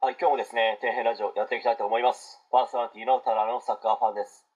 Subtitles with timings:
[0.00, 2.40] はい、今日もですね、底辺ラジオやっていきたいと思います。
[2.48, 4.48] パーソナリティのタラのサッカーファンです。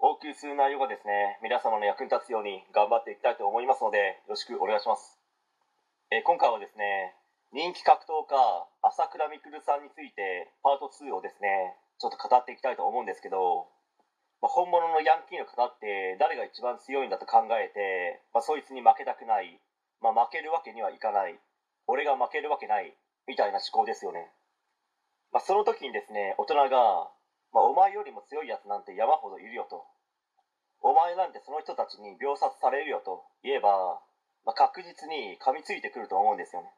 [0.00, 5.20] お送りする内容がですね、皆様の役に立つように頑張っていきたいと思いますので、よろしくお願いします。
[6.08, 7.12] えー今回はですね、
[7.52, 8.40] 人気格闘家、
[8.80, 13.68] 朝倉未来さんについて、パート2をですね、ちょっと語っていきたいと思うんですけど、
[14.40, 19.60] まあ、本物のヤンキーの方って誰が一番強いんだと考えて、まあ、そいつに負けたくない、
[20.00, 21.36] まあ、負けるわけにはいかない、
[21.84, 22.96] 俺が負けるわけない、
[23.28, 24.32] みたいな思考ですよね。
[25.46, 27.06] その時にですね、大人が、
[27.54, 29.86] まあ、お前よりも強いやつなんて山ほどいるよと。
[30.82, 34.02] お前なんてその人たちに秒殺されるよと言えば、
[34.42, 36.74] まあ、確実に噛みついてくると思うんですよね。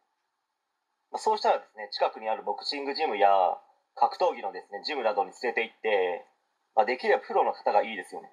[1.10, 3.56] まあ、そうしたらですね、近くにあるボクシングジムや
[3.96, 6.28] 格闘技のですね、ジムなどに連れて行って、
[6.76, 8.28] まあ、できればプロの方がいいですよね。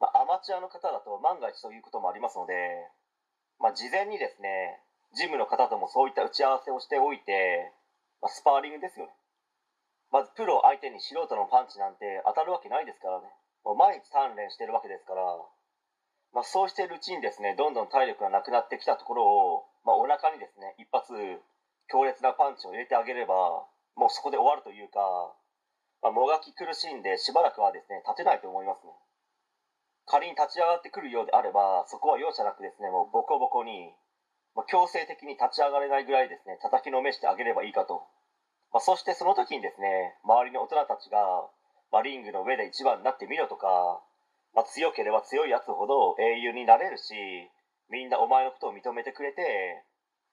[0.00, 2.88] まあ、アマチュアの方だと万が一ということもありますので、
[3.60, 4.80] まあ、事前にですね、
[5.12, 7.76] ジムの方ともそういった打ち合わせをしておいて、
[8.22, 9.12] まあ、スパーリングですよね。
[10.10, 13.30] まずプロ相手に素人のパンチなんて当たるわけないですからね。
[13.64, 15.22] もう毎日鍛錬してるわけですから、
[16.32, 21.12] まあ、そうしているうちにですね、どんどん体力がなくなってきたところを、まあ、お腹にですね、一発
[21.90, 23.66] 強烈なパンチを入れてあげれば、
[23.96, 24.98] もうそこで終わるというか、
[26.02, 28.92] まあ、もがき苦しんでしばらくはですね、立てないと思いますね。
[30.06, 33.94] 仮に立ち上がってくるようであれば、そこは容赦なくですね、もうボコボコに、
[34.54, 38.06] まあ、強制的に立ち上がれないぐらいですね、叩きのめしてあげればいいかと。
[38.72, 41.18] まあ、そしてその時にですね、周りの大人たちが、
[41.90, 44.00] まあ、リングの上で一番になってみろとか、
[44.54, 47.14] まあ、強ければ強いやつほど英雄になれるし、
[47.90, 49.82] みんなお前のことを認めてくれて、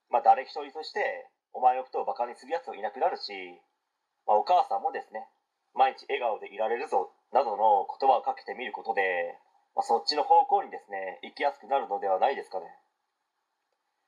[0.10, 3.34] まあ、誰一人としてお前のことをバカにするやつはいなくなるし、
[4.26, 5.26] まあ、お母さんもですね、
[5.74, 9.38] 毎日笑顔でいられるぞ、などの言葉をかけてみることで、
[9.76, 12.66] まあ、そっちの方向にですね、生きやすくなるのではないですかね。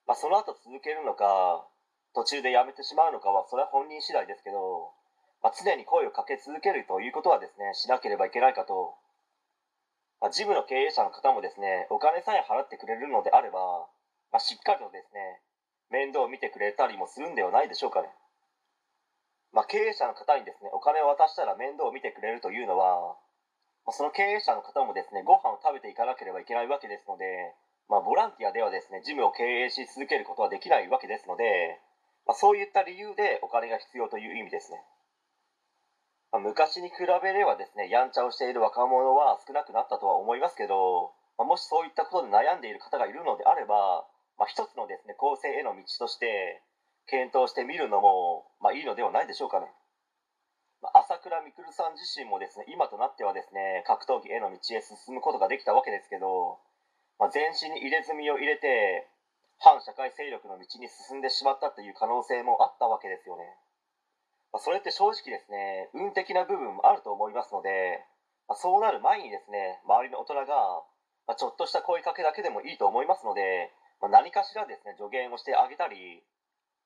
[0.05, 1.66] まあ、その後続けるのか、
[2.13, 4.91] 途中でやめてしまうのかは、それは本人次第ですけど、
[5.41, 8.95] まあ、常に声をかけ続けるということはですね、しなければいけないかと。
[10.19, 13.88] まあ、ジムの経営者の方もですね、お金さえ払ってくれるのであれば、
[14.31, 15.39] まあ、しっかりとですね、
[15.89, 18.09] 面倒を見てくれたりもするんではないでしょうかね。
[19.53, 23.16] まあ、経営者の方にですね、お金を渡したら面倒を見てくれるというのは、
[23.85, 27.55] まあ、その経営者の方もですね、ご飯を食べていかなければいけないわけですので、
[27.88, 31.81] まあ、ボランティアではですね、ジムを経営し続けることはできないわけですので、
[32.29, 34.78] まあ、そういった理由でお金が必要という意味ですね。
[36.29, 41.09] まあ、昔に比べればですね、やんちゃをしている若者は少なくなったとは思いますけど、
[41.41, 44.06] まあ、もしそういったことで悩んでいる方がいるのであれば、
[44.38, 46.62] まあ、一つのですね、構成への道として、
[47.09, 49.66] 検討してみるのも、まあ、いいのではないでしょうかね。
[50.85, 56.61] まあ、朝倉未来さん自身もですね、今となってはですね、格闘技への道へ進むことができたわけですけど、
[57.17, 59.09] まあ、全身に入れ墨を入れて、
[59.59, 63.44] 反社会勢力の道に進んでしまったという可能性もあったわけですよね。
[64.52, 68.00] ま、それって正直ですね、運的な部分もあると思いますので、
[68.47, 70.84] ま、そうなる前にですね、周りの大人が、
[71.28, 76.24] ま、ちょっとした声かけだけでもいいと思いますので、ま、何かしらですね、助言をしてあげたり、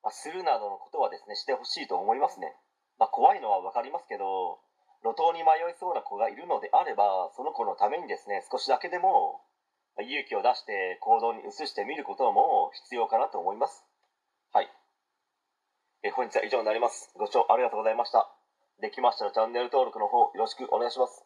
[0.01, 2.57] ま、するなどのことはですね、してほしいと思いますね。
[2.97, 4.59] ま、怖いのは分かりますけど、
[5.05, 9.42] 路頭に迷いそうな子がいるのであれば、その子のためにですね、少しだけでも、
[10.01, 13.83] 勇気を出して行動に移してみることも必要かなと思います。
[14.51, 14.69] はい。
[16.03, 17.11] え本日は以上になります。
[17.15, 18.27] ご視聴ありがとうございました。
[18.81, 21.23] できましたらチャンネル登録の方よろしくお願いします。